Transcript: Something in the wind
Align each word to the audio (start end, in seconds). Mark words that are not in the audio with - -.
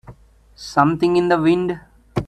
Something 0.55 1.15
in 1.15 1.29
the 1.29 1.39
wind 1.39 1.79